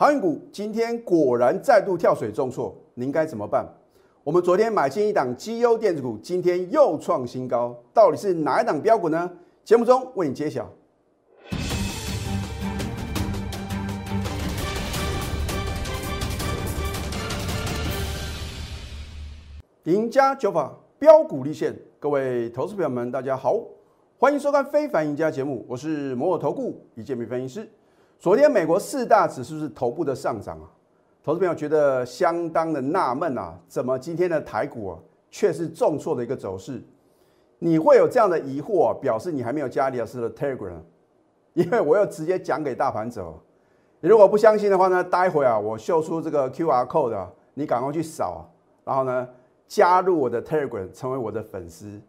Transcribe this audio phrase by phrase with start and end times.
[0.00, 3.68] 航运股今天果然再度跳水重挫，您该怎么办？
[4.24, 9.30] 我们昨天买进一档绩优电子股，今天又创新高，到底是哪一档标股呢？
[9.62, 10.66] 节目中为你揭晓。
[19.84, 23.62] 赢家九法标股立现，各位投资朋友们，大家好，
[24.16, 27.68] 欢迎收看《非凡赢家》节目，我是摩尔投顾一建民分析师。
[28.20, 30.68] 昨天美国四大指数是头部的上涨啊，
[31.24, 34.98] 投资朋友觉得相当的纳闷啊，怎么今天的台股啊
[35.30, 36.82] 却是重挫的一个走势？
[37.58, 40.82] 你会有这样的疑惑，表示你还没有加李老师的 Telegram，
[41.54, 43.40] 因为我要直接讲给大盘走。
[44.00, 48.52] 你如果不相信的话呢，待会啊我秀出这个 QR code 啊，你赶快去扫，
[48.84, 49.26] 然后呢。
[49.66, 52.00] 加入我的 Telegram，成为我的粉丝，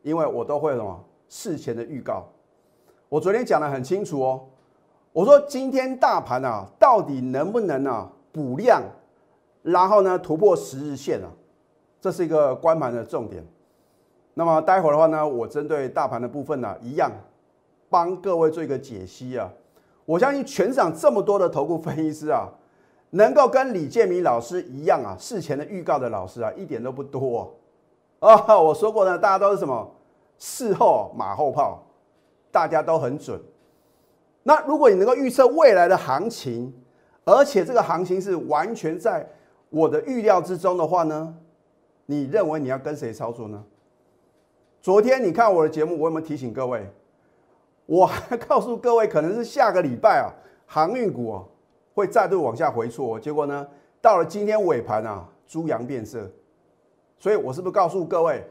[0.00, 2.26] 因为我都会什么事前的预告。
[3.10, 4.46] 我昨天讲的很清楚哦，
[5.12, 8.82] 我说今天大盘啊，到底能不能啊补量，
[9.62, 11.28] 然后呢突破十日线啊，
[12.00, 13.44] 这是一个关盘的重点。
[14.34, 17.10] 那么待会儿的话呢，我针对大盘的部分呢，一样
[17.88, 19.50] 帮各位做一个解析啊。
[20.04, 22.48] 我相信全场这么多的投顾分析师啊。
[23.10, 27.50] 能够跟李建明老师一样啊，事前的预告的老师啊，一点都不多
[28.18, 28.58] 啊。
[28.58, 29.90] 我说过呢，大家都是什么
[30.38, 31.82] 事后马后炮，
[32.52, 33.40] 大家都很准。
[34.48, 36.72] 那如果你能够预测未来的行情，
[37.26, 39.28] 而且这个行情是完全在
[39.68, 41.36] 我的预料之中的话呢，
[42.06, 43.62] 你认为你要跟谁操作呢？
[44.80, 46.90] 昨天你看我的节目，我有没有提醒各位？
[47.84, 50.32] 我还告诉各位，可能是下个礼拜啊，
[50.64, 51.44] 航运股啊。
[51.92, 53.68] 会再度往下回挫，结果呢，
[54.00, 56.26] 到了今天尾盘啊，猪羊变色。
[57.18, 58.42] 所以我是不是告诉各位，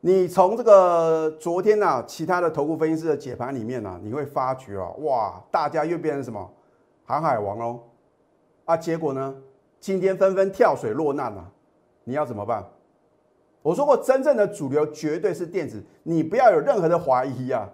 [0.00, 6.48] 你从这个昨天啊，其他的头部分析师的解盘里面呢，你会发觉啊，哇，大家又变成什么
[7.04, 7.80] 航海王喽？
[8.64, 9.34] 啊，结果呢，
[9.80, 11.50] 今天纷纷跳水落难了，
[12.04, 12.64] 你要怎么办？
[13.60, 17.68] 我说过，真正的主流绝对是电子，你不要有任何的怀疑啊。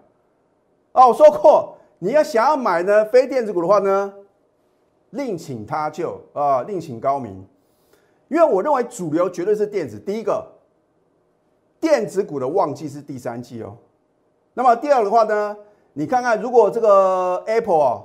[0.93, 4.15] 啊，我说过，你要想要买呢非电子股的话呢？
[5.11, 7.47] 另请他救啊，另请高明，
[8.29, 9.99] 因为我认为主流绝对是电子。
[9.99, 10.45] 第一个，
[11.85, 13.77] 电子股的旺季是第三季哦。
[14.55, 15.55] 那么第二的话呢，
[15.93, 18.01] 你看看如果这个 Apple 啊，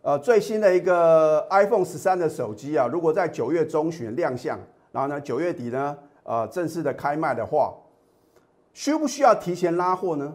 [0.00, 4.58] 呃最新的一个 iPhone 十三的手机啊，如果在九月中旬亮相，
[4.90, 7.74] 然后呢九月底呢，呃正式的开卖的话，
[8.72, 10.32] 需不需要提前拉货呢？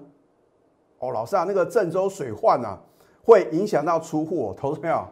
[1.00, 2.80] 哦，老师啊，那个郑州水患啊，
[3.24, 5.04] 会影响到出货，投资没有？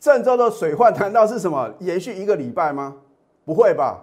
[0.00, 2.96] 郑州的水患难道是什么延续一个礼拜吗？
[3.44, 4.02] 不会吧！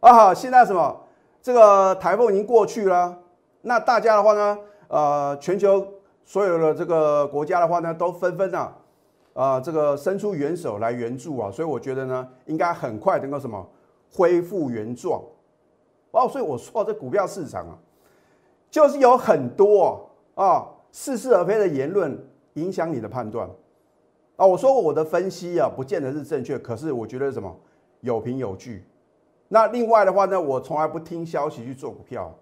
[0.00, 0.98] 啊，现在什么
[1.42, 3.18] 这个台风已经过去了，
[3.62, 5.84] 那大家的话呢，呃，全球
[6.24, 8.72] 所有的这个国家的话呢，都纷纷啊，
[9.34, 13.68] 啊，这个伸出援手来援助啊，所以我觉得呢，应该很快能够什么
[14.12, 15.20] 恢复原状。
[16.12, 17.76] 哦，所以我说这股票市场啊，
[18.70, 22.16] 就是有很多啊似是而非的言论
[22.54, 23.50] 影响你的判断。
[24.36, 27.52] 啊，我说我的分析啊，不见得是正确，可是我觉得什么
[28.00, 28.84] 有凭有据。
[29.52, 32.34] 那另外的话呢，我从来不听消息去做股票，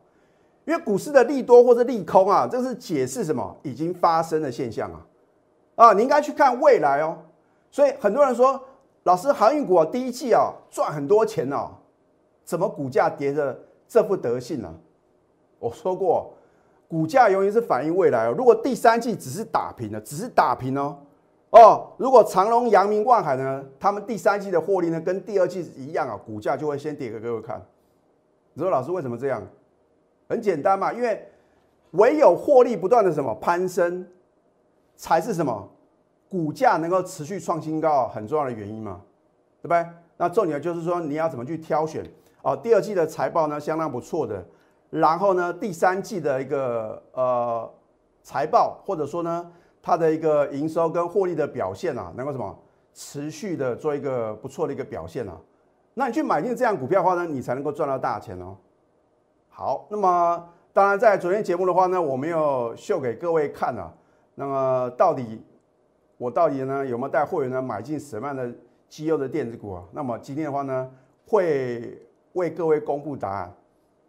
[0.64, 5.04] 因为股市的利多或者利空啊，这是解释什么已经发生的现象啊。
[5.74, 7.18] 啊，你应该去看未来哦。
[7.68, 8.62] 所以很多人说，
[9.02, 11.72] 老师航运股啊，第一季啊赚很多钱哦，
[12.44, 14.72] 怎么股价跌的这副德性呢？
[15.58, 16.32] 我说过，
[16.86, 18.34] 股价永远是反映未来哦。
[18.38, 20.96] 如果第三季只是打平了，只是打平哦。
[21.50, 27.60] 哦，如果长隆、阳明、万海呢，他们第三季的获利呢，跟第二季一样啊，股价就会先跌给各位看。
[28.52, 29.42] 你说老师为什么这样？
[30.28, 31.28] 很简单嘛，因为
[31.92, 34.06] 唯有获利不断的什么攀升，
[34.94, 35.68] 才是什么
[36.28, 39.00] 股价能够持续创新高很重要的原因嘛，
[39.60, 39.84] 对不对？
[40.18, 42.04] 那重点就是说你要怎么去挑选
[42.42, 44.46] 哦，第二季的财报呢相当不错的，
[44.88, 47.68] 然后呢第三季的一个呃
[48.22, 49.50] 财报或者说呢。
[49.82, 52.58] 它的一个营收跟获利的表现啊，能够什么
[52.92, 55.40] 持续的做一个不错的一个表现啊？
[55.94, 58.56] 那你去买进这样股票的话呢，你才能够赚到大钱哦。
[59.48, 63.92] 好，那么当然在昨天节目的话呢，我没有秀给各位看啊。
[64.34, 65.42] 那么到底
[66.16, 68.50] 我到底呢有没有带会员呢买进什么样的
[68.88, 69.84] 绩优的电子股啊？
[69.92, 70.90] 那么今天的话呢，
[71.26, 72.00] 会
[72.34, 73.52] 为各位公布答案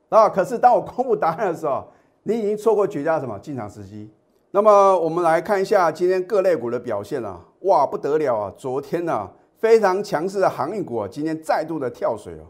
[0.10, 0.30] 啊。
[0.30, 1.88] 可是当我公布答案的时候，
[2.24, 4.10] 你已经错过绝佳什么进场时机。
[4.54, 8.54] 那么我们来看一下今天各类股的表现啊，哇不得了啊！
[8.58, 12.44] 昨天呢非常强势的航运股啊，今天再度的跳水哦，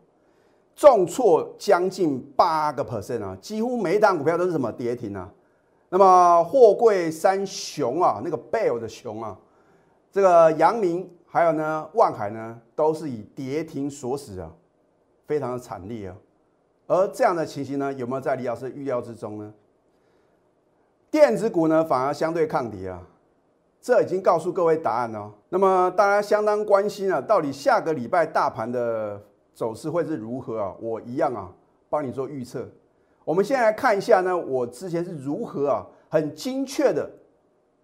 [0.75, 5.31] 重挫将近八个 percent 啊，几乎每一档股票都是什么跌停啊。
[5.89, 9.37] 那么货柜三雄啊，那个 Bell 的熊啊，
[10.11, 14.51] 这个阳明、还有呢万海呢，都是以跌停锁死啊，
[15.27, 16.15] 非常的惨烈啊。
[16.87, 19.53] 而这样的情形呢，有没有在李老师预料之中呢？
[21.11, 23.03] 电子股呢，反而相对抗跌啊，
[23.81, 25.29] 这已经告诉各位答案了。
[25.49, 29.21] 那么大家相当关心啊，到底下个礼拜大盘的
[29.53, 30.73] 走势会是如何啊？
[30.79, 31.51] 我一样啊，
[31.89, 32.65] 帮你做预测。
[33.25, 37.11] 我们先来看一下呢，我之前是如何啊，很精确的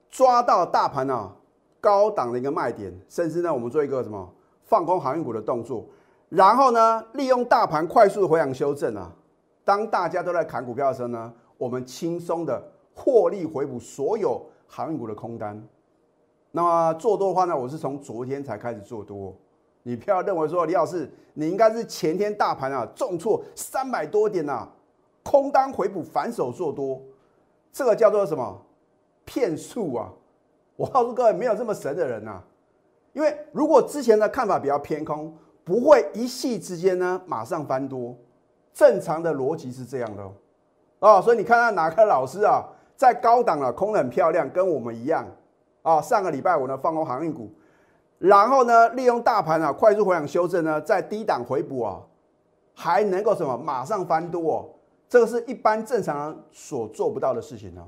[0.10, 1.36] 抓到大盘啊
[1.82, 4.34] 高档的一个卖点，甚至呢，我们做一个什么
[4.64, 5.86] 放空航运股的动作。
[6.30, 9.12] 然后呢，利用大盘快速的回档修正啊，
[9.66, 12.64] 当大家都在砍股票的时候呢，我们轻松的
[12.98, 15.64] 获利回补所有航运股的空单。
[16.52, 19.34] 那么做多的话呢，我是从昨天才开始做多。
[19.84, 24.68] 你不要认为说李老师，你应该是前天大盘啊重挫三百多点呐，
[25.24, 27.00] 空单回补反手做多，
[27.72, 28.60] 这个叫做什么
[29.24, 30.12] 骗术啊？
[30.76, 32.42] 我告诉各位，没有这么神的人呐。
[33.14, 35.34] 因为如果之前的看法比较偏空。
[35.68, 38.16] 不会一夕之间呢，马上翻多。
[38.74, 40.32] 正常的逻辑是这样的哦，
[41.00, 42.64] 哦，所以你看到哪个老师啊，
[42.98, 45.26] 在高档了，空的很漂亮，跟我们一样
[45.84, 46.02] 啊。
[46.02, 47.50] 上个礼拜五呢，放空航运股，
[48.18, 52.02] 然后呢，利用大盘啊，快速回档修正呢，在低档回补啊，
[52.74, 54.66] 还能够什么，马上翻多哦，
[55.08, 57.88] 这个是一般正常人所做不到的事情呢。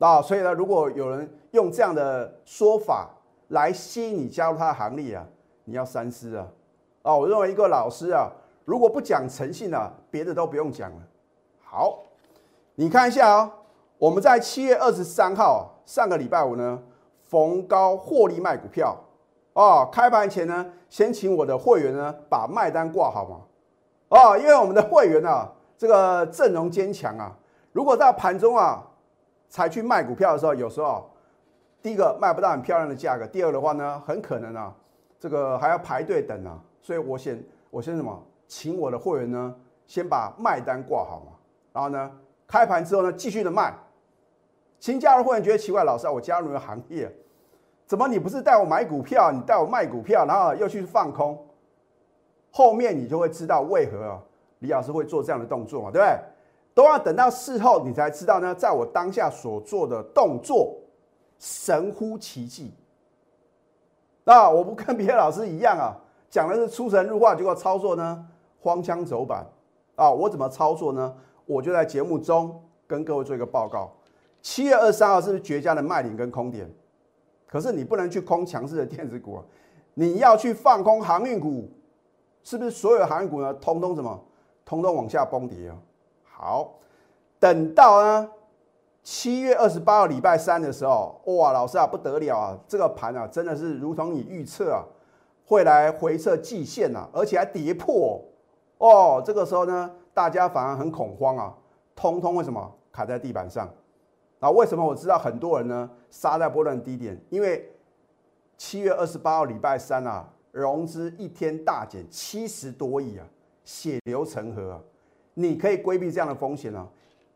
[0.00, 3.08] 啊，所以呢，如果有人用这样的说法
[3.48, 5.24] 来吸引你加入他的行列啊。
[5.68, 6.46] 你要三思啊！
[7.02, 8.30] 啊，我认为一个老师啊，
[8.64, 10.98] 如果不讲诚信啊，别的都不用讲了。
[11.60, 12.04] 好，
[12.76, 13.52] 你看一下啊，
[13.98, 16.82] 我们在七月二十三号上个礼拜五呢，
[17.22, 18.94] 逢高获利卖股票
[19.54, 19.88] 哦。
[19.90, 23.40] 开盘前呢，先请我的会员呢把卖单挂好嘛。
[24.08, 27.34] 哦，因为我们的会员啊，这个阵容坚强啊，
[27.72, 28.86] 如果在盘中啊
[29.48, 31.10] 才去卖股票的时候，有时候
[31.80, 34.74] 第一个卖不到很漂亮的价格，第二的话呢，很可能啊。
[35.18, 39.54] 这个还要排队等啊，所以我先我先什么，请我的会员呢，
[39.86, 41.32] 先把卖单挂好嘛，
[41.72, 42.10] 然后呢，
[42.46, 43.72] 开盘之后呢，继续的卖。
[44.78, 47.10] 新加入会员觉得奇怪，老师啊，我加入了行业，
[47.86, 51.38] 怎么你不是带我买股票，你带我卖股票，然后又去放空？
[52.50, 54.20] 后面你就会知道为何，
[54.60, 56.18] 李老师会做这样的动作嘛，对不对？
[56.74, 60.76] 都要等到事后你才知道呢，在我当下所做的动作
[61.38, 62.72] 神乎其技。
[64.24, 65.96] 那我不跟别的老师一样啊，
[66.28, 68.26] 讲的是出神入化，结果操作呢
[68.60, 69.46] 荒腔走板
[69.94, 70.10] 啊！
[70.10, 71.14] 我怎么操作呢？
[71.46, 73.90] 我就在节目中跟各位做一个报告。
[74.46, 76.72] 七月二十三号是不是绝佳的卖点跟空点？
[77.48, 79.44] 可是你不能去空强势的电子股啊，
[79.94, 81.68] 你要去放空航运股，
[82.44, 84.24] 是不是所有航运股呢，通通什么，
[84.64, 85.76] 通通往下崩跌啊？
[86.22, 86.74] 好，
[87.40, 88.30] 等到呢。
[89.02, 92.56] 七月二十八号礼拜三的时候，哇，老师啊，不得了啊！
[92.68, 94.86] 这个盘啊，真的是如同你预测啊，
[95.44, 98.24] 会来回测季线啊，而且还跌破
[98.78, 99.20] 哦。
[99.26, 101.52] 这个时候呢，大家反而很恐慌啊，
[101.96, 103.68] 通通为什么卡在地板上？
[104.46, 107.20] 啊，为什么我知道很多人呢杀在波段低点？
[107.30, 107.68] 因为
[108.56, 113.26] 七月二十八号礼拜三啊，融资一天大减七十多亿啊，
[113.64, 114.80] 血流成河啊，
[115.34, 116.86] 你可以规避这样的风险啊。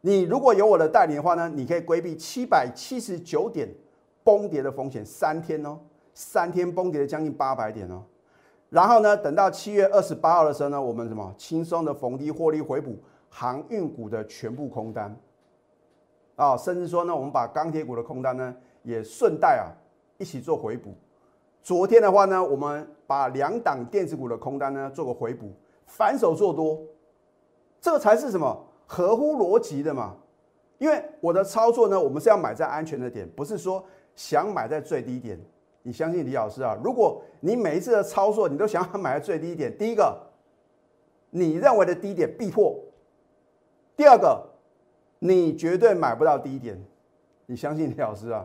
[0.03, 3.69] 你如果有我的代理的话呢，你可以规避七百七十九点
[4.23, 5.81] 崩跌的风险，三天哦，
[6.15, 8.05] 三天崩跌了将近八百点哦。
[8.69, 12.97] 然后呢，等到七月二十八号的时候呢，我们什么轻松的逢低获利回补
[13.29, 15.15] 航运股的全部空单
[16.41, 19.69] 啊，甚至说呢，我们把钢铁股的空单呢也顺带啊
[20.17, 20.95] 一起做回补。
[21.63, 25.53] 昨天的话呢，我们把两档电子股的空单呢做个回补，
[25.87, 26.81] 反手做多，
[27.79, 28.67] 这个才是什么？
[28.87, 30.17] 合乎逻辑的嘛，
[30.79, 35.39] 因为我的操作呢，我们是要买在安全的点，不是说想买在最低点。
[35.83, 36.75] 你相信李老师啊？
[36.83, 40.19] 如果你每一次的操作你都想要买在最低点，第一个，
[41.29, 42.83] 你认为的低点必破；
[43.95, 44.43] 第二个，
[45.21, 46.79] 你绝对买不到低点。
[47.47, 48.45] 你相信李老师啊？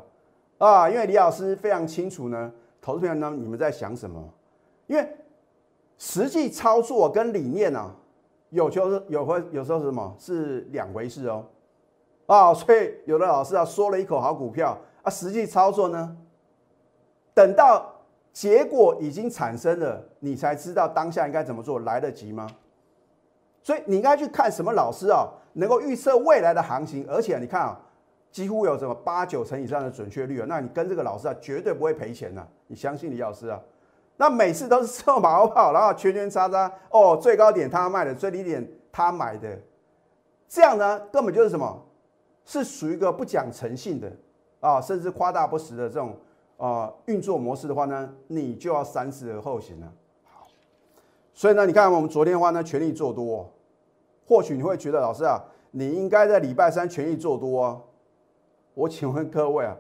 [0.59, 4.23] 啊，因为李老师非常清楚呢，投资朋友呢，你们在想什么？
[4.87, 5.07] 因为
[5.97, 7.93] 实际操作跟理念呢。
[8.51, 11.43] 有时候有会有时候是什么是两回事哦，
[12.27, 16.15] 啊，所以有的老师啊说了一口好股票啊，实际操作呢，
[17.33, 17.93] 等到
[18.31, 22.47] 结果已经产生了，你才知道当下应该怎么做，来得及吗？
[23.61, 27.79] 所以你应该去看什么老师啊，能够预测未来的行情，而且你看啊，
[28.31, 33.59] 几乎有什么八九成以上的准确率啊，那你跟这个老师啊，绝对不会赔钱的，你相信李老师啊？
[34.17, 39.59] 那每次都是车马后炮，然后圈圈叉叉哦，最高点他卖的，最低点他买的，
[40.47, 41.81] 这样呢根本就是什么？
[42.45, 44.11] 是属于一个不讲诚信的
[44.59, 46.15] 啊，甚至夸大不实的这种
[46.57, 49.91] 啊运作模式的话呢，你就要三思而后行了。
[50.25, 50.45] 好，
[51.33, 53.51] 所以呢，你看我们昨天的话呢，全力做多，
[54.25, 57.81] 或许你会觉得老师啊，你应该在礼拜三全力做多啊。
[58.73, 59.75] 我请问各位啊，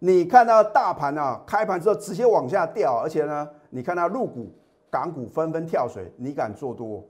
[0.00, 4.52] 你看到大盘啊开盘之后直接往下掉，而且呢，你看到入股
[4.90, 7.04] 港股纷纷跳水，你敢做多？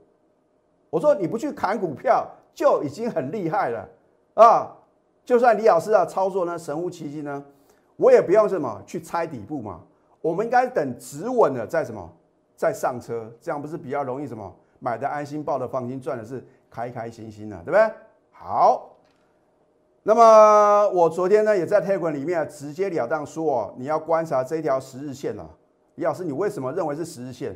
[0.89, 3.87] 我说你不去砍股票就已经很厉害了
[4.33, 4.75] 啊！
[5.23, 7.43] 就算李老师啊操作呢神乎其技呢，
[7.97, 9.81] 我也不用什么去猜底部嘛。
[10.21, 12.11] 我们应该等止稳了再什么
[12.55, 17.91] 再上车，这样不是比较容易什么买的安心，抱的放心，赚的是开开心心的，对不对？
[18.31, 18.95] 好，
[20.03, 25.45] 那么我昨天呢也在 Telegram 里面直截了当说哦，你要观察这条十日线啊。
[25.95, 27.55] 李老师，你为什么认为是十日线？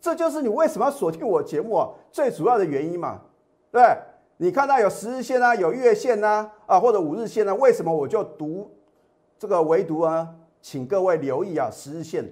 [0.00, 3.20] 这就是你为什么要锁定我节目啊最主要的原因嘛，
[3.70, 3.82] 对？
[4.36, 7.52] 你看到有十日线啊，有月线呐，啊或者五日线呢？
[7.56, 8.70] 为什么我就读
[9.36, 10.28] 这个唯独啊？
[10.62, 12.24] 请各位留意啊，十日线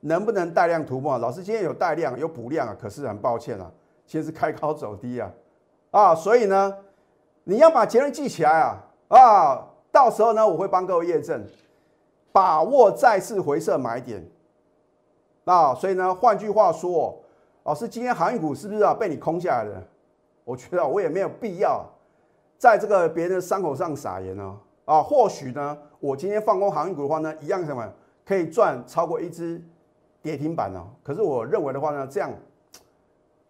[0.00, 1.16] 能不能带量突破？
[1.16, 3.70] 老师今天有带量有补量啊，可是很抱歉啊，
[4.06, 5.30] 其实开高走低啊，
[5.90, 6.76] 啊，所以呢，
[7.44, 11.44] 你要把结论记起来啊，啊，到时候呢，我会帮各位验证，
[12.32, 14.24] 把握再次回撤买点，
[15.44, 17.18] 啊，所以呢，换句话说，
[17.64, 19.82] 老师今天航运股是不是啊被你空下来了？
[20.44, 21.84] 我觉得我也没有必要
[22.56, 24.56] 在这个别人的伤口上撒盐呢。
[24.84, 27.92] 啊，或许呢，我今天放空航运股的话呢，一样什么
[28.24, 29.60] 可以赚超过一只
[30.22, 30.86] 跌停板哦。
[31.02, 32.30] 可是我认为的话呢，这样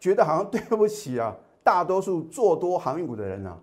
[0.06, 1.34] 觉得好像对不起啊，
[1.64, 3.58] 大多数做多航运股的人呢。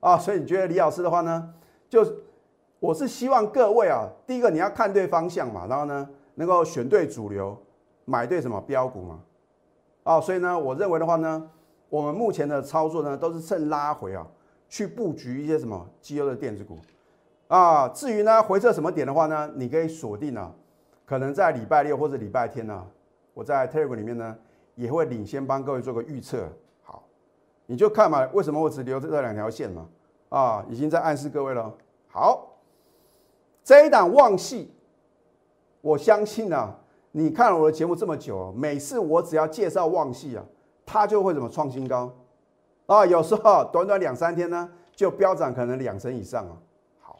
[0.00, 1.54] 啊，所以你觉得李老师的话呢，
[1.88, 2.06] 就
[2.80, 7.56] 我是希望各位啊，第一个你要看对方向嘛，然后呢，能够选对主流，
[8.06, 9.20] 买对什么标股嘛。
[10.04, 11.50] 啊，所以呢，我认为的话呢。
[11.90, 14.26] 我们目前的操作呢，都是趁拉回啊，
[14.68, 16.76] 去布局一些什么绩优的电子股
[17.46, 17.86] 啊。
[17.88, 20.52] 至于呢回撤什么点的话呢，你可以锁定啊，
[21.04, 22.84] 可能在礼拜六或者礼拜天呢，
[23.32, 24.36] 我在 Telegram 里面呢
[24.74, 26.48] 也会领先帮各位做个预测。
[26.82, 27.02] 好，
[27.66, 29.88] 你就看嘛，为什么我只留这两条线嘛？
[30.28, 31.72] 啊，已经在暗示各位了。
[32.08, 32.56] 好，
[33.62, 34.72] 这一档旺系，
[35.80, 36.76] 我相信啊，
[37.12, 40.44] 你看了我的节目这么久，每次我只要介绍旺系啊。
[40.86, 42.12] 它就会怎么创新高
[42.84, 43.06] 啊？
[43.06, 46.52] 有时候短短两三天呢，就飙涨可能两成以上啊。
[47.00, 47.18] 好，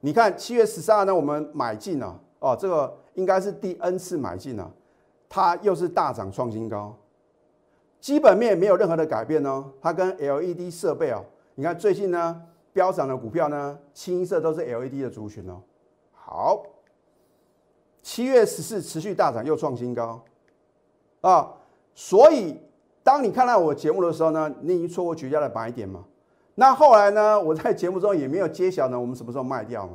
[0.00, 4.70] 你看七月十三号呢，我们买进了哦，这个应该是第 N 次买进了，
[5.34, 6.94] 它又是大涨创新高，
[8.00, 9.72] 基本面没有任何的改变哦。
[9.80, 11.24] 它跟 LED 设备哦，
[11.54, 12.42] 你看最近呢
[12.74, 15.62] 飙涨的股票呢，清一色都是 LED 的族群哦。
[16.12, 16.62] 好，
[18.02, 20.22] 七月十四持续大涨又创新高
[21.22, 21.54] 啊，
[21.94, 22.60] 所以。
[23.04, 26.04] 当你看到我节目的时候呢，你已经错过绝佳的买点嘛？
[26.54, 29.94] 那后来呢，我在节目中也没有揭晓呢，我们什么时候卖掉嘛？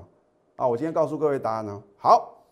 [0.58, 1.82] 啊，我今天告诉各位答案呢。
[1.96, 2.44] 好，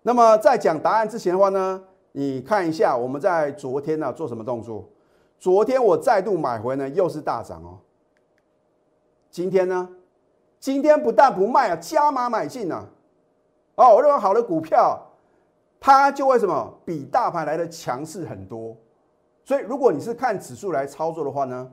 [0.00, 4.88] 那么在讲答案之前的话呢，你看一下我们在昨天呢做什么动作？
[5.38, 7.78] 昨天我再度买回呢，又是大涨哦。
[9.30, 9.88] 今天呢，
[10.58, 12.84] 今天不但不卖啊，加码买进啊。
[13.76, 15.00] 哦，我认为好的股票，
[15.80, 18.76] 它就会什么比大盘来的强势很多。
[19.44, 21.70] 所以，如果你是看指数来操作的话呢，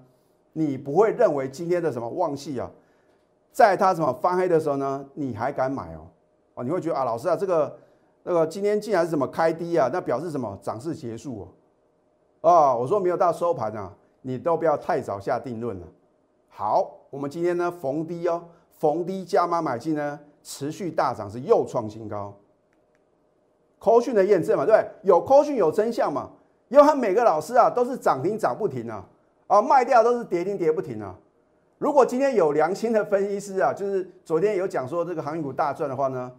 [0.53, 2.71] 你不会认为今天的什么旺系啊，
[3.51, 6.07] 在它什么翻黑的时候呢，你还敢买哦？
[6.53, 7.77] 哦，你会觉得啊，老师啊，这个
[8.29, 9.89] 那个今天竟然是什么开低啊？
[9.93, 10.59] 那表示什么？
[10.61, 11.47] 涨势结束
[12.41, 12.51] 哦？
[12.51, 15.87] 啊，我说没有到收盘啊，你都不要太早下定论了。
[16.49, 18.43] 好，我们今天呢逢低哦，
[18.79, 22.37] 逢低加码买进呢，持续大涨是又创新高。
[23.79, 26.29] 扣讯的验证嘛，对，有扣讯有真相嘛？
[26.67, 29.07] 因为他每个老师啊都是涨停涨不停啊，
[29.47, 31.15] 啊卖掉都是跌停跌不停啊。
[31.77, 36.29] 如果今天有良心的分析师啊，就是昨天有讲说这个航运股大赚的话呢，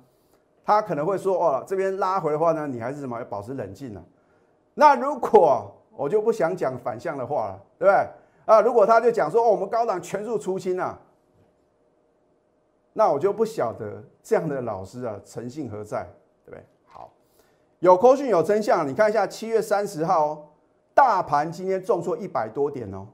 [0.68, 4.04] 他可能会说哦，这边拉回的话呢，你还是什么要保持冷静啊。
[4.75, 8.08] 那如果我就不想讲反向的话了，对不对？
[8.44, 11.00] 啊，如果他就讲说哦，我们高档全数出清啊，
[12.92, 16.06] 那我就不晓得这样的老师啊诚信何在，
[16.44, 16.62] 对不对？
[16.84, 17.14] 好
[17.78, 20.42] 有扣讯有真相，你看一下七月三十号哦，
[20.92, 23.06] 大盘今天重挫一百多点哦。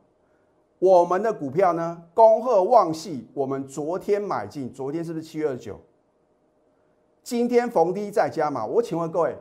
[0.81, 5.79] 我们的股票呢，恭贺旺系，我们昨天买进，昨天是不是七月二九？
[7.25, 8.65] 今天逢低再加码。
[8.65, 9.37] 我请问各位，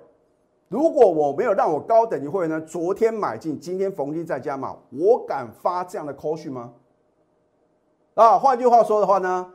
[0.69, 6.73] 如果我没有让我高等级会员呢，昨天买进，今天逢低再加码，我敢发这样的扣讯吗？
[8.15, 9.51] 啊，换句话说的话呢，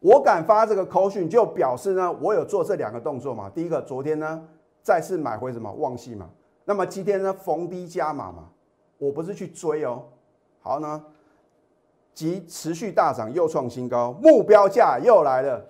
[0.00, 3.48] 我敢发这个扣讯，就表示呢，我有做这两个动作嘛。
[3.50, 4.48] 第一个，昨天呢。
[4.82, 6.30] 再次买回什么旺系嘛？
[6.64, 8.44] 那么今天呢逢低加码嘛？
[8.98, 10.04] 我不是去追哦。
[10.60, 11.04] 好呢，
[12.14, 15.66] 即持续大涨又创新高，目标价又来了。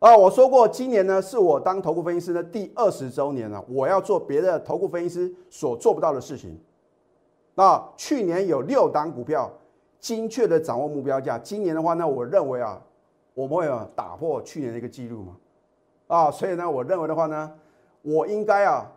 [0.00, 6.58] 啊，我说过，今年呢是我当投顾分析师的第二十周年了，我要做别的投顾分析师所做不到的事情。
[7.54, 9.52] 那去年有六档股票
[9.98, 12.80] 精确的掌握目标价，今年的话呢，我认为啊，
[13.34, 15.36] 我们会啊打破去年的一个记录嘛。
[16.06, 17.52] 啊，所以呢，我认为的话呢，
[18.00, 18.90] 我应该啊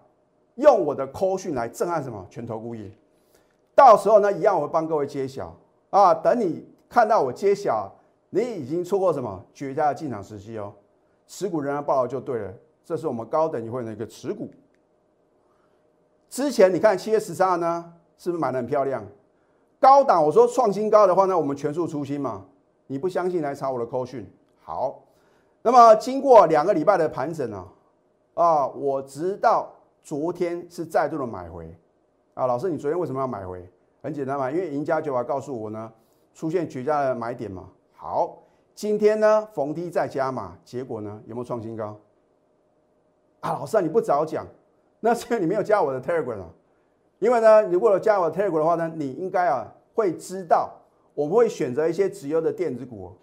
[0.56, 2.90] 用我的扣讯来震撼什么全投顾业。
[3.76, 5.54] 到时候呢，一样我会帮各位揭晓
[5.90, 6.14] 啊。
[6.14, 7.92] 等你看到我揭晓，
[8.30, 10.74] 你已经错过什么绝佳的进场时机哦。
[11.26, 12.54] 持股仍然报了就对了，
[12.84, 14.50] 这是我们高等级会员的一个持股。
[16.30, 19.06] 之前你看七月十三号呢，是不是买的很漂亮？
[19.80, 22.46] 高档我说创新高的话呢，我们全数出新嘛。
[22.88, 24.30] 你不相信来查我的扣讯。
[24.62, 25.04] 好，
[25.62, 27.66] 那么经过两个礼拜的盘整呢，
[28.34, 31.76] 啊，我直到昨天是再度的买回。
[32.34, 33.68] 啊，老师，你昨天为什么要买回？
[34.02, 35.92] 很简单嘛，因为赢家九法告诉我呢，
[36.34, 37.70] 出现绝佳的买点嘛。
[37.94, 38.43] 好。
[38.76, 41.98] 今天呢，逢低再加码，结果呢有没有创新高？
[43.42, 44.48] 啊，老师啊，你不早讲，
[45.00, 46.50] 那是因为你没有加我的 Telegram 啊。
[47.20, 50.74] 因为呢，如果有加我的 Telegram 的话呢，你应该啊会知道，
[51.14, 53.16] 我们会选择一些直优的电子股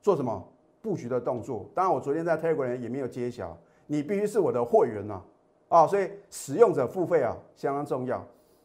[0.00, 0.42] 做什么
[0.80, 1.68] 布局的动作。
[1.74, 3.56] 当然，我昨天在 Telegram 也没有揭晓，
[3.86, 5.20] 你必须是我的会员呐，
[5.68, 8.24] 啊，所以使用者付费啊相当重要。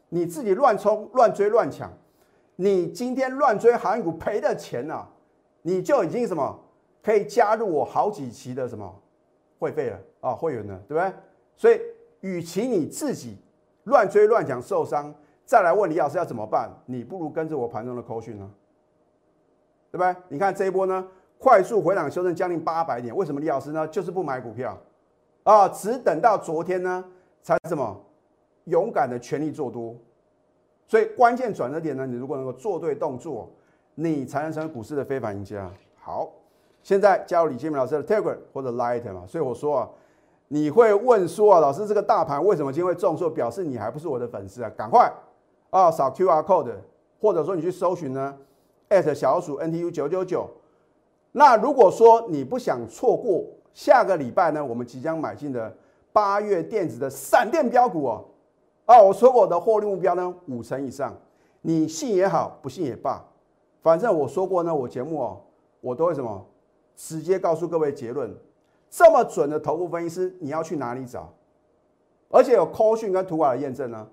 [0.09, 1.91] 你自己乱冲、乱追、乱抢，
[2.55, 5.05] 你今天乱追航运股赔的钱呐。
[5.61, 6.57] 你就已经什么
[7.03, 8.93] 可以加入我好几期的什么
[9.59, 11.13] 会费了啊，会员了，对不对？
[11.55, 11.79] 所以，
[12.21, 13.37] 与其你自己
[13.85, 15.13] 乱追乱抢受伤，
[15.45, 18.49] 再来问李老师要怎么办，你不如跟着我盘中的口讯呢，
[19.91, 20.15] 对不对？
[20.29, 24.77] 你看这一波呢，快速回档修正将近八百点，为什么李老师呢就是不买股票
[25.43, 25.67] 啊？
[25.69, 27.03] 只等到昨天呢
[27.41, 27.99] 才什么
[28.65, 29.95] 勇敢的全力做多，
[30.87, 33.51] 所以关键转折点呢，你如果能够做对动作。
[33.99, 35.67] 你才能成为股市的非凡赢家。
[35.99, 36.29] 好，
[36.83, 39.89] 现在加入李建明老师的 Telegram 或者 Light 嘛，所以我说啊，
[40.49, 43.27] 你会问说啊，老师这个大盘为什么今天会重挫？
[43.27, 45.11] 表示你还不是我的粉丝啊，赶快
[45.71, 46.75] 啊扫 QR code，
[47.19, 48.37] 或者说你去搜寻呢
[48.89, 50.47] ，at 小鼠 NTU 九九九。
[51.31, 55.75] 那如果说你不想错过下个礼拜呢，我们即将买进的
[56.13, 58.25] 八月电子的闪电标股哦，
[58.85, 61.15] 啊，我说我的获利目标呢五成以上，
[61.61, 63.23] 你信也好，不信也罢。
[63.87, 65.41] 反正我说过呢，我节目哦，
[65.79, 66.45] 我都会什么，
[66.93, 68.35] 直接告诉各位结论。
[68.89, 71.33] 这么准的头部分析师，你要去哪里找？
[72.27, 74.05] 而且有扣讯跟图卡的验证呢。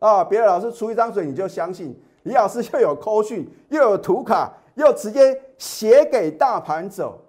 [0.00, 7.20] 啊，别的老师出一张嘴你就相信，李老师又有扣讯，又有图卡，又直接写给大盘走，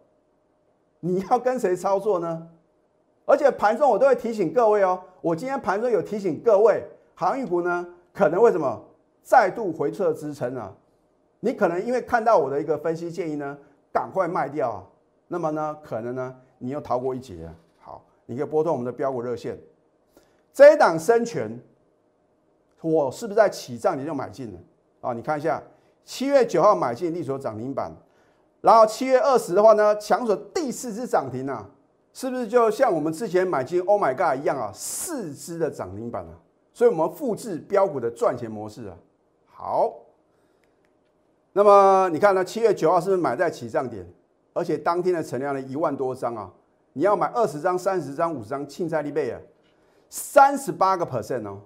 [1.01, 2.47] 你要跟谁操作呢？
[3.25, 8.83] 而且盘中我都会提醒各位哦，我今天盘中有提醒各位，航运股呢可能为什么
[9.21, 10.73] 再度回撤支撑啊？
[11.45, 13.57] 你可能因为看到我的一个分析建议呢，
[13.91, 14.79] 赶快卖掉啊，
[15.27, 17.51] 那么呢，可能呢，你又逃过一劫。
[17.79, 19.59] 好，你可以拨通我们的标股热线。
[20.53, 21.61] 这一档生权，
[22.79, 24.59] 我是不是在起涨你就买进了
[25.01, 25.11] 啊？
[25.11, 25.61] 你看一下，
[26.05, 27.91] 七月九号买进，力所涨停板，
[28.61, 31.69] 然后七月二十的话呢，抢手第四只涨停啊，
[32.13, 36.39] 是不是就像我们之前买进 Oh my God 一样啊，四只的涨停板啊？
[36.71, 38.95] 所以我们复制标股的赚钱模式啊。
[39.45, 39.93] 好。
[41.53, 42.43] 那么你看呢？
[42.43, 44.05] 七月九号是不是买在起涨点？
[44.53, 46.51] 而且当天的成交呢一万多张啊！
[46.93, 49.39] 你要买二十张、三十张、五十张，庆菜利贝啊，
[50.09, 51.59] 三十八个 percent 哦。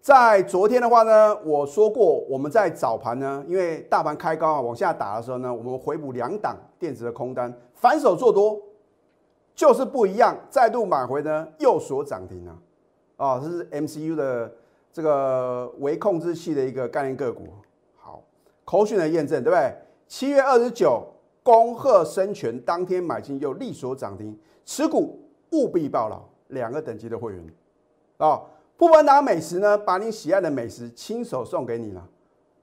[0.00, 8.60] 在昨天的话呢，我说过我们在早盘呢，因为大盘开高啊，往下打的时候呢，我们回补两档电子的空单，反手做多，
[9.54, 12.58] 就是不一样，再度买回呢又锁涨停啊！
[13.16, 14.52] 啊，这是 MCU 的
[14.92, 17.48] 这个微控制器的一个概念个股。
[18.70, 19.74] 口讯的验证，对不对？
[20.06, 21.04] 七月二十九，
[21.42, 26.22] 恭贺生权当天买进又利索涨停，持股务必报牢。
[26.50, 27.44] 两个等级的会员
[28.18, 28.40] 啊，
[28.76, 32.08] 不分达美食呢，把你喜爱的美食亲手送给你了。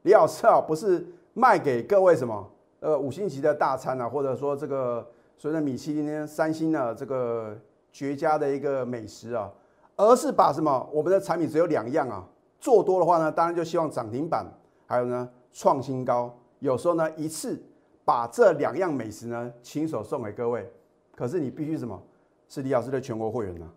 [0.04, 5.06] 李老师啊，不是卖给各位什么呃五星级的大餐啊，或者说这个
[5.38, 7.54] 随着米其林三星的这个
[7.92, 9.52] 绝佳的一个美食啊，
[9.98, 12.26] 而是把什么我们的产品只有两样啊，
[12.62, 14.46] 做多的话呢，当然就希望涨停板，
[14.86, 15.28] 还有呢。
[15.58, 17.60] 创新高，有时候呢一次
[18.06, 20.72] 把这两样美食呢亲手送给各位，
[21.16, 22.00] 可是你必须什么？
[22.48, 23.68] 是李老师的全国会员呢？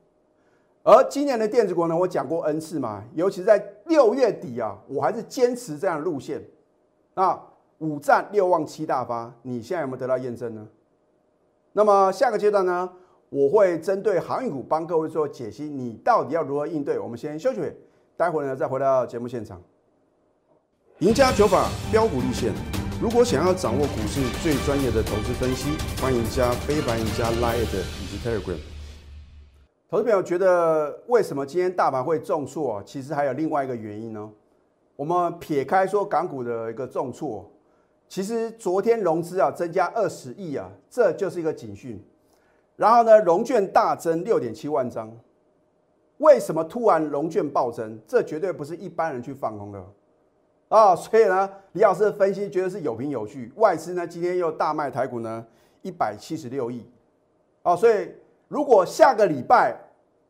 [0.83, 6.45] 而今年的电子股呢，我讲过 N 次嘛，尤其在六月底啊，我还是坚持这样路线。
[7.15, 7.43] 那
[7.79, 10.69] 五战六旺七大发，你现在有没有得到验证呢？
[11.73, 12.93] 那么下个阶段呢，
[13.31, 16.99] 我会针对航运股帮各位做解析，你到底要如何应对？
[16.99, 17.73] 我们先休息
[18.19, 19.63] 待会儿呢再回到节目现场。
[21.01, 22.53] 赢家九法标股立线，
[23.01, 28.59] 如果想要掌握股市最专业的投资分析，欢迎加非凡、加 Line 以及 Telegram。
[29.89, 32.83] 投资朋友觉得为什么今天大盘会重挫？
[32.85, 34.31] 其实还有另外一个原因呢。
[34.95, 37.51] 我们撇开说港股的一个重挫，
[38.07, 41.99] 其实昨天融资啊增加二十亿啊，这就是一个警讯。
[42.77, 45.11] 然后呢，融券大增六点七万张。
[46.19, 47.99] 为什么突然融券暴增？
[48.07, 49.83] 这绝对不是一般人去放空的。
[50.71, 53.53] 啊，所以呢，李老师的分析觉得是有凭有据。
[53.57, 55.45] 外资呢今天又大卖台股呢
[55.83, 56.89] 一百七十六亿，
[57.65, 58.09] 啊，所以
[58.47, 59.77] 如果下个礼拜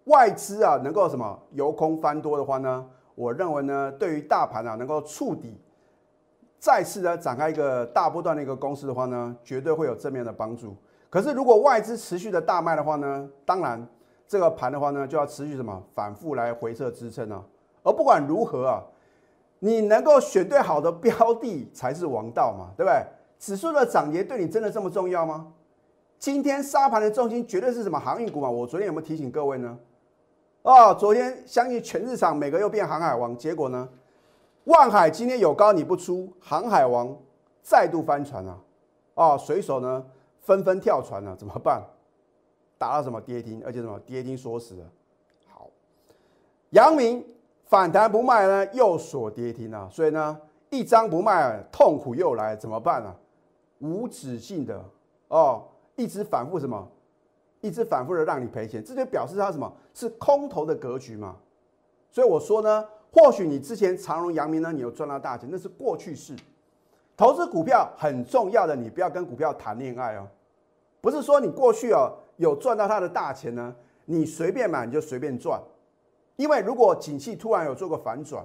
[0.04, 5.60] 外资啊能够什么由空翻多的话呢，我认为呢对于大盘啊能够触底，
[6.58, 10.74] 再次的展开一个大波段的一个攻势的话呢，绝对会有正面的帮助。
[11.10, 13.86] 可是如果外资持续的大卖的话呢，当然
[14.26, 17.44] 这个盘的话呢就要持续什么反复来回撤支撑啊。
[17.82, 18.82] 而不管如何啊。
[19.60, 23.02] 你能够选对好的标的才是王道嘛，对不对？
[23.38, 25.52] 指数的涨跌对你真的这么重要吗？
[26.18, 28.50] 今天沙盘的重心绝对是什么航运股嘛？
[28.50, 29.78] 我昨天有没有提醒各位呢？
[30.62, 33.88] 哦，昨天相信全市场每个又变航海王，结果呢？
[34.64, 37.16] 万海今天有高你不出，航海王
[37.62, 38.58] 再度翻船啊！
[39.14, 40.04] 哦，水手呢
[40.40, 41.82] 纷纷跳船了，怎么办？
[42.76, 44.84] 打到什么跌停，而且什么跌停锁死了。
[45.48, 45.68] 好，
[46.70, 47.24] 阳明。
[47.70, 49.88] 反弹不卖呢，又锁跌停啊！
[49.92, 50.36] 所以呢，
[50.70, 53.14] 一张不卖，痛苦又来，怎么办啊？
[53.78, 54.84] 无止境的
[55.28, 55.62] 哦，
[55.94, 56.84] 一直反复什么，
[57.60, 61.36] 一直反复的让你赔钱，这就表示它什么是空头的格局嘛？
[62.10, 66.34] 所以我说呢，或许你之前长荣、阳明呢，你有赚到大钱，那是过去式。
[67.16, 70.26] 投资股票很重要的，你不要跟股票谈恋爱哦，
[71.00, 73.72] 不是说你过去哦有赚到它的大钱呢，
[74.06, 75.62] 你随便买你就随便赚。
[76.36, 78.44] 因为如果景气突然有做个反转，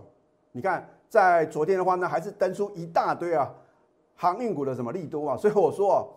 [0.52, 3.54] 你看在昨天的话呢，还是登出一大堆啊
[4.16, 6.14] 航运股的什么利多啊， 所以我说，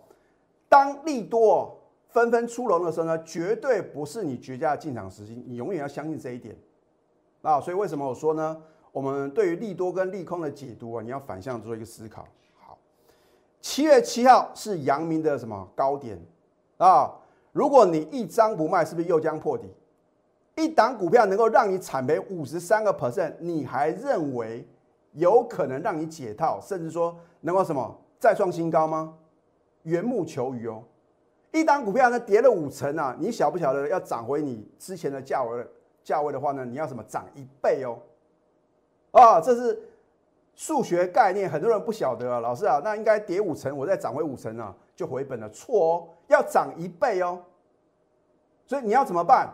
[0.67, 1.77] 当利多
[2.09, 6.55] 纷纷出笼的时候呢，绝对不是你绝佳的进场时机，你永远要相信这一点
[7.41, 7.61] 啊。
[7.61, 8.61] 所以为什么我说呢？
[8.91, 12.27] 我们对于利多跟利空的解读啊，你要反向做一个思考。
[12.57, 12.77] 好，
[13.61, 16.19] 七月七号是阳明的什么高点
[16.77, 17.13] 啊？
[17.51, 19.67] 如果你一张不卖，是不是又将破底？
[20.59, 24.67] 一档股票能够让你惨赔五十三个 percent，你还认为
[25.13, 29.13] 有可能让你解套，甚至说能够什么再创新高吗？
[29.83, 30.83] 缘木求鱼哦！
[31.51, 35.65] 一档股票呢跌了五成啊，你晓不晓得要涨回你之前的价位？
[36.03, 37.97] 价位的话呢，你要什么涨一倍哦？
[39.11, 39.81] 啊，这是
[40.55, 42.41] 数学概念，很多人不晓得啊。
[42.41, 45.49] 老师啊，那应该跌五成，我再涨回五成啊，就回本了。
[45.49, 47.41] 错哦，要涨一倍哦。
[48.67, 49.49] 所以你要怎么办？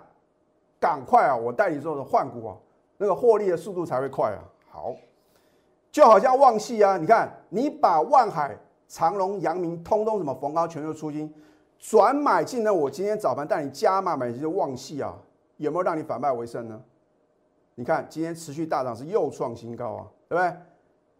[0.79, 1.35] 赶快啊！
[1.35, 2.57] 我带你做的换股啊，
[2.97, 4.39] 那个获利的速度才会快啊。
[4.69, 4.93] 好，
[5.91, 8.57] 就好像旺系啊，你看你把万海、
[8.87, 11.33] 长隆、阳明通通什么逢高全数出金
[11.79, 12.73] 转买进呢？
[12.73, 15.15] 我今天早盘带你加码买进的旺系啊，
[15.57, 16.81] 有没有让你反败为胜呢？
[17.75, 20.55] 你看今天持续大涨是又创新高啊，对不对？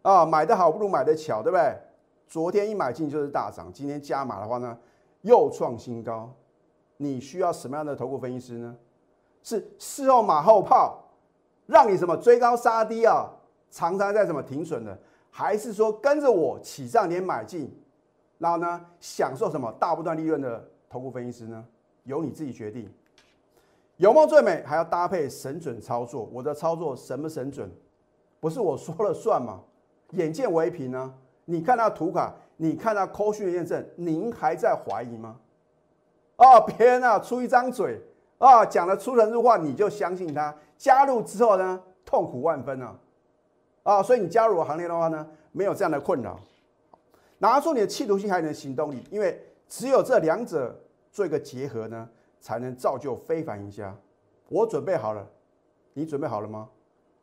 [0.04, 1.78] 啊，买的好不如买的巧，对不对？
[2.28, 4.78] 昨天一买进就是大涨，今天加码的话呢，
[5.22, 6.32] 又创新高。
[6.98, 8.76] 你需要什么样的投顾分析师呢？
[9.46, 11.04] 是事后马后炮，
[11.68, 13.30] 让你什么追高杀低啊？
[13.70, 14.98] 常常在什么停损的？
[15.30, 17.72] 还是说跟着我起涨点买进，
[18.40, 21.64] 然后呢享受什么大波段利润的投顾分析师呢？
[22.06, 22.92] 由你自己决定。
[23.98, 26.28] 有梦最美，还要搭配神准操作。
[26.34, 27.70] 我的操作神不神准？
[28.40, 29.62] 不是我说了算吗？
[30.12, 31.14] 眼见为凭呢？
[31.46, 35.38] 你看到图卡，你看到扣讯的验证，您还在怀疑吗？
[36.38, 38.02] 哦，别人啊出一张嘴。
[38.38, 40.54] 啊，讲的出神入化，你就相信他。
[40.78, 42.96] 加入之后呢，痛苦万分啊！
[43.84, 46.40] 啊，所以你加入我行列的话呢，没有这样的困扰。
[47.38, 50.78] 拿出你的企图心，还有你的行动力，因为只有这两者
[51.12, 53.96] 做一个结合呢，才能造就非凡赢家。
[54.50, 55.26] 我准备好了，
[55.94, 56.68] 你准备好了吗？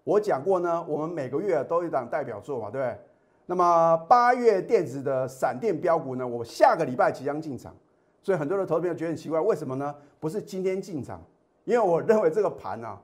[0.04, 2.98] 我讲过呢，我们每个月都有一档代表作嘛，对不对？
[3.44, 7.74] 那么八月电子的闪电标股呢，我下个礼拜即将进场。
[8.22, 9.92] 所以很多的投资友觉得很奇怪，为什么呢？
[10.20, 11.20] 不是今天进场，
[11.64, 12.96] 因为我认为这个盘啊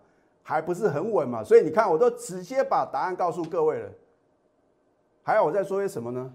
[0.45, 1.43] 还不是很稳嘛。
[1.43, 3.91] 所以你看，我都直接把答案告诉各位了。
[5.25, 6.33] 还要我再说些什么呢？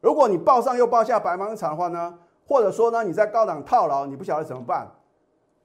[0.00, 2.16] 如果你报上又报下白忙一场的话呢，
[2.46, 4.88] 或者说呢你在高档套牢，你不晓得怎么办，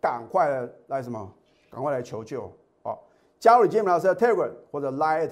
[0.01, 1.31] 赶快来什么？
[1.69, 2.51] 赶快来求救！
[2.81, 3.03] 好，
[3.39, 5.29] 加入李建明老师的 Telegram 或者 Light，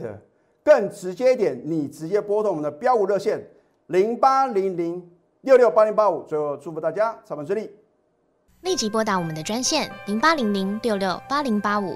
[0.64, 3.44] 更直接一点，你直接拨通我们的标股热线
[3.88, 5.12] 零八零零。
[5.46, 7.70] 六六八零八五，最后祝福大家上班顺利。
[8.62, 11.96] 立即拨打我们的专线零八零零六六八零八五